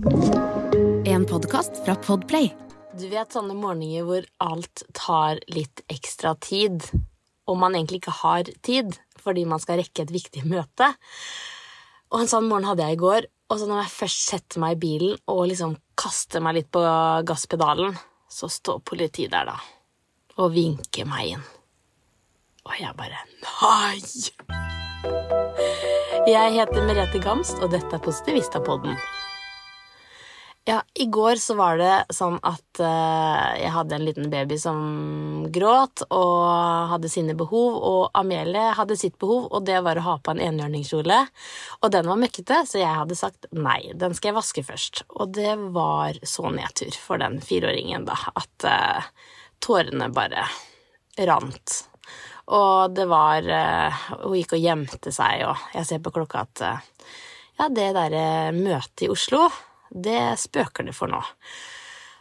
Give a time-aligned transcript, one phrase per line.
[0.00, 2.46] En podkast fra Podplay.
[2.96, 6.86] Du vet sånne morgener hvor alt tar litt ekstra tid,
[7.44, 10.88] og man egentlig ikke har tid fordi man skal rekke et viktig møte.
[12.14, 14.78] Og en sånn morgen hadde jeg i går, og så når jeg først setter meg
[14.78, 16.80] i bilen og liksom kaster meg litt på
[17.28, 17.92] gasspedalen,
[18.24, 19.58] så står politiet der, da,
[20.40, 21.48] og vinker meg inn.
[22.64, 24.00] Og jeg bare Nei!
[26.30, 28.96] Jeg heter Merete Gamst, og dette er Positivistapodden.
[30.68, 35.46] Ja, i går så var det sånn at uh, jeg hadde en liten baby som
[35.48, 40.16] gråt og hadde sine behov, og Amelie hadde sitt behov, og det var å ha
[40.20, 41.16] på en enhjørningskjole.
[41.80, 45.02] Og den var møkkete, så jeg hadde sagt nei, den skal jeg vaske først.
[45.16, 49.08] Og det var så nedtur for den fireåringen, da, at uh,
[49.64, 50.44] tårene bare
[51.24, 51.78] rant.
[52.52, 56.64] Og det var uh, Hun gikk og gjemte seg, og jeg ser på klokka at
[56.68, 59.48] ja, det derre møtet i Oslo
[59.90, 61.20] det spøker det for nå.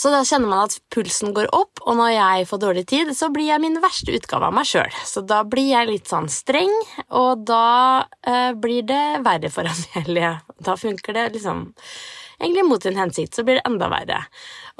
[0.00, 3.28] Så da kjenner man at pulsen går opp, og når jeg får dårlig tid, så
[3.32, 4.94] blir jeg min verste utgave av meg sjøl.
[5.04, 6.72] Så da blir jeg litt sånn streng,
[7.12, 10.38] og da eh, blir det verre for Amelie.
[10.70, 11.66] Da funker det liksom
[12.40, 14.22] egentlig mot sin hensikt, så blir det enda verre.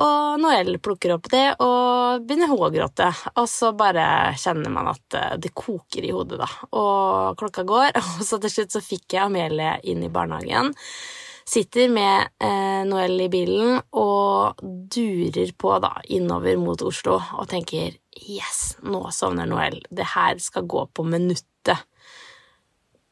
[0.00, 5.20] Og Noel plukker opp det og begynner å gråte, og så bare kjenner man at
[5.20, 6.48] eh, det koker i hodet, da.
[6.72, 10.72] Og klokka går, og så til slutt så fikk jeg Amelie inn i barnehagen.
[11.50, 17.96] Sitter med eh, Noel i bilen og durer på da, innover mot Oslo og tenker
[18.14, 21.82] yes, nå sovner Noel, det her skal gå på minuttet.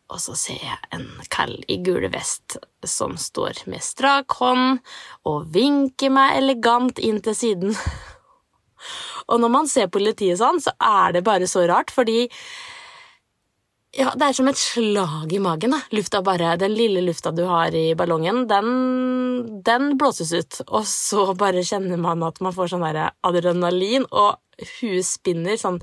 [0.09, 4.78] Og så ser jeg en kall i gule vest som står med strak hånd
[5.27, 7.75] og vinker meg elegant inn til siden.
[9.28, 12.28] Og når man ser politiet sånn, så er det bare så rart, fordi
[13.99, 15.73] ja, det er som et slag i magen.
[15.75, 15.81] Da.
[15.97, 18.69] Lufta bare, Den lille lufta du har i ballongen, den,
[19.67, 20.61] den blåses ut.
[20.69, 24.39] Og så bare kjenner man at man får sånn der adrenalin, og
[24.79, 25.77] huet spinner sånn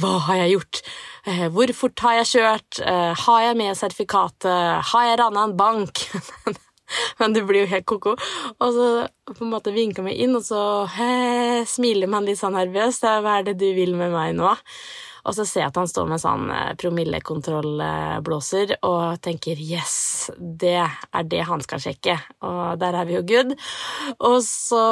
[0.00, 0.82] Hva har jeg gjort?
[1.28, 2.82] Eh, hvor fort har jeg kjørt?
[2.84, 4.84] Eh, har jeg med sertifikatet?
[4.92, 6.04] Har jeg rana en bank?
[7.20, 8.12] Men du blir jo helt ko-ko.
[8.60, 8.88] Og så
[9.32, 13.08] på en måte vinker man inn, og så he, smiler man litt sånn nervøst.
[13.08, 14.52] Hva er det du vil med meg nå?
[15.24, 20.76] Og så ser jeg at han står med sånn eh, promillekontrollblåser og tenker yes, det
[20.84, 22.18] er det han skal sjekke.
[22.44, 23.54] Og der er vi jo good.
[24.20, 24.84] Og så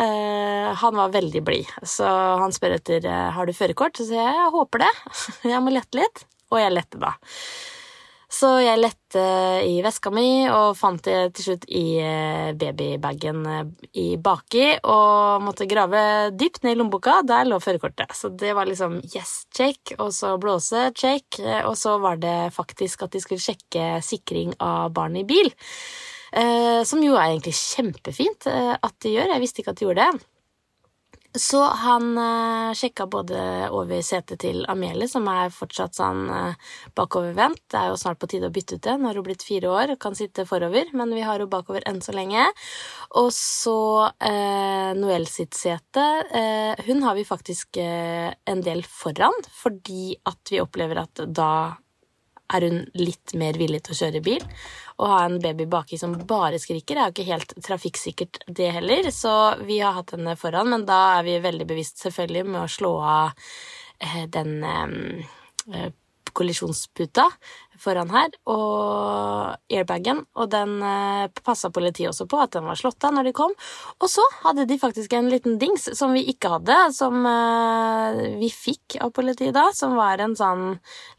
[0.00, 2.08] eh, Han var veldig blid, så
[2.40, 4.00] han spør etter eh, har du førerkort.
[4.00, 4.92] Så sier jeg jeg håper det.
[5.52, 6.24] Jeg må lette litt.
[6.50, 7.12] Og jeg lette da.
[8.30, 9.22] Så jeg lette
[9.66, 15.42] i veska mi og fant det til slutt i eh, babybagen eh, i baki og
[15.42, 16.02] måtte grave
[16.38, 17.18] dypt ned i lommeboka.
[17.26, 18.14] Der lå førerkortet.
[18.14, 22.52] Så det var liksom yes, check, og så blåse, check, eh, og så var det
[22.54, 25.50] faktisk at de skulle sjekke sikring av barn i bil.
[26.86, 29.32] som jo er egentlig kjempefint at de gjør.
[29.32, 30.26] Jeg visste ikke at de gjorde det.
[31.38, 33.38] Så han uh, sjekka både
[33.70, 37.62] over setet til Amelie, som er fortsatt sånn uh, bakovervendt.
[37.70, 38.96] Det er jo snart på tide å bytte ut det.
[38.98, 41.86] Nå har hun blitt fire år og kan sitte forover, men vi har henne bakover
[41.86, 42.48] enn så lenge.
[43.22, 43.76] Og så
[44.10, 46.06] uh, Noel sitt sete.
[46.34, 51.52] Uh, hun har vi faktisk en del foran, fordi at vi opplever at da
[52.54, 54.44] er hun litt mer villig til å kjøre bil.
[55.00, 59.10] Å ha en baby baki som bare skriker, er jo ikke helt trafikksikkert, det heller.
[59.14, 59.32] Så
[59.64, 62.92] vi har hatt henne foran, men da er vi veldig bevisst selvfølgelig med å slå
[63.00, 63.48] av
[63.98, 65.88] eh, den eh,
[66.36, 67.28] kollisjonsputa
[67.80, 73.06] foran her, og airbagen, og den eh, passa politiet også på at den var slått
[73.06, 73.54] av når de kom.
[74.00, 78.50] Og så hadde de faktisk en liten dings som vi ikke hadde, som eh, vi
[78.52, 80.66] fikk av politiet da, som var en sånn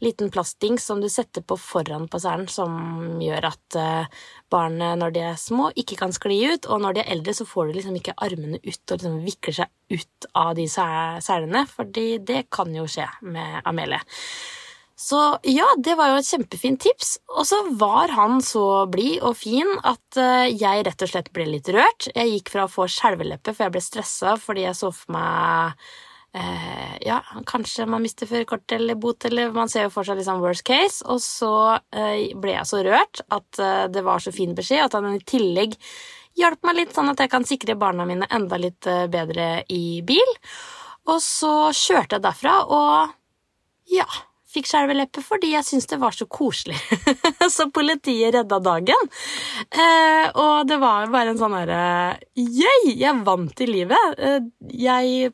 [0.04, 5.26] liten plastdings som du setter på foran passeren, som gjør at eh, barnet når de
[5.32, 7.98] er små, ikke kan skli ut, og når de er eldre, så får du liksom
[7.98, 12.86] ikke armene ut og liksom vikler seg ut av de selene, fordi det kan jo
[12.88, 14.02] skje med Amelie.
[15.02, 17.16] Så ja, det var jo et kjempefint tips.
[17.34, 21.48] Og så var han så blid og fin at eh, jeg rett og slett ble
[21.48, 22.06] litt rørt.
[22.14, 25.82] Jeg gikk fra å få skjelveleppe, for jeg ble stressa fordi jeg så for meg
[26.38, 27.18] eh, Ja,
[27.50, 31.02] kanskje man mister førerkort eller bot, eller man ser jo for seg liksom worst case.
[31.10, 31.52] Og så
[31.90, 35.24] eh, ble jeg så rørt at eh, det var så fin beskjed, at han i
[35.26, 35.74] tillegg
[36.38, 39.98] hjalp meg litt, sånn at jeg kan sikre barna mine enda litt eh, bedre i
[40.06, 40.36] bil.
[41.10, 44.06] Og så kjørte jeg derfra, og ja
[44.52, 46.78] fikk skjelveleppe fordi jeg syntes det var så koselig.
[47.56, 49.10] så politiet redda dagen.
[49.70, 51.82] Eh, og det var bare en sånn herre
[52.38, 52.92] Yeah!
[52.98, 54.18] Jeg vant i livet.
[54.18, 54.40] Eh,
[54.76, 55.32] jeg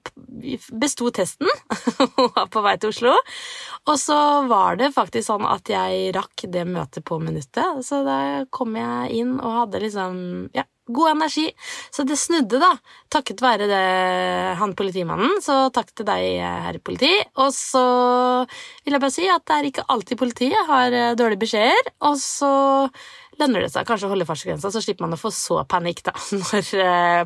[0.72, 1.48] besto testen
[2.20, 3.14] og var på vei til Oslo.
[3.88, 4.18] Og så
[4.48, 7.82] var det faktisk sånn at jeg rakk det møtet på minuttet.
[7.86, 8.18] Så da
[8.54, 10.16] kom jeg inn og hadde liksom
[10.56, 10.64] Ja,
[10.94, 11.46] god energi.
[11.94, 12.72] Så det snudde, da.
[13.12, 13.84] Takket være det,
[14.60, 15.38] han politimannen.
[15.44, 17.12] Så takk til deg, herr politi.
[17.40, 17.84] Og så
[18.84, 21.92] vil jeg bare si at det er ikke alltid politiet har eh, dårlige beskjeder.
[22.08, 22.52] Og så
[23.38, 26.14] lønner det seg kanskje å holde fartsgrensa, så slipper man å få så panikk da,
[26.42, 27.22] når eh,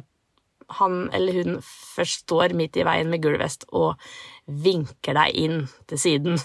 [0.79, 4.01] han eller hun først står midt i veien med gul vest og
[4.47, 5.59] vinker deg inn
[5.91, 6.41] til siden.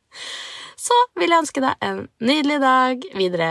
[0.86, 3.50] så vil jeg ønske deg en nydelig dag videre.